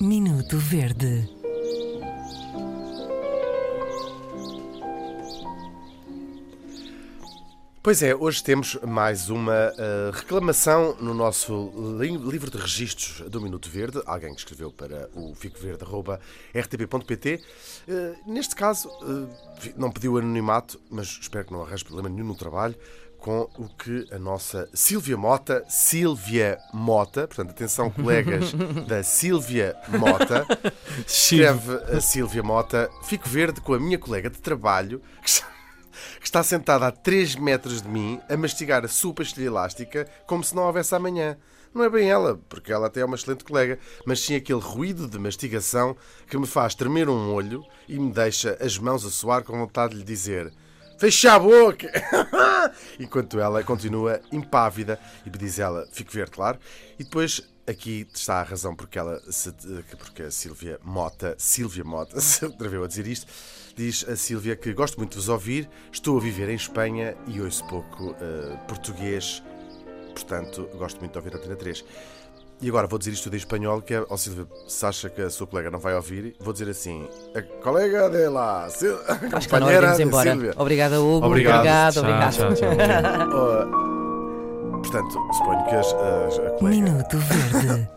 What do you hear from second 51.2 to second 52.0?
a boca!